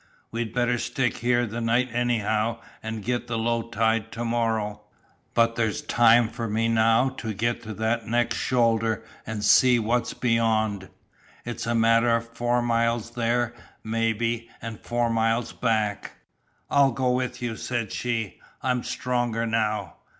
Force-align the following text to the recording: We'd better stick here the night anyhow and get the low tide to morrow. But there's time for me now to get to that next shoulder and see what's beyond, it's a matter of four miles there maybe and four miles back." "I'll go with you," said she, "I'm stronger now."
We'd 0.31 0.51
better 0.51 0.79
stick 0.79 1.17
here 1.17 1.45
the 1.45 1.61
night 1.61 1.89
anyhow 1.93 2.57
and 2.81 3.03
get 3.03 3.27
the 3.27 3.37
low 3.37 3.61
tide 3.69 4.11
to 4.13 4.25
morrow. 4.25 4.81
But 5.35 5.55
there's 5.55 5.83
time 5.83 6.27
for 6.27 6.49
me 6.49 6.67
now 6.69 7.09
to 7.09 7.35
get 7.35 7.61
to 7.61 7.73
that 7.75 8.07
next 8.07 8.35
shoulder 8.35 9.03
and 9.27 9.45
see 9.45 9.77
what's 9.77 10.15
beyond, 10.15 10.89
it's 11.45 11.67
a 11.67 11.75
matter 11.75 12.15
of 12.15 12.27
four 12.29 12.63
miles 12.63 13.11
there 13.11 13.53
maybe 13.83 14.49
and 14.59 14.79
four 14.83 15.11
miles 15.11 15.53
back." 15.53 16.13
"I'll 16.71 16.93
go 16.93 17.11
with 17.11 17.39
you," 17.39 17.55
said 17.55 17.91
she, 17.91 18.39
"I'm 18.63 18.81
stronger 18.81 19.45
now." 19.45 19.97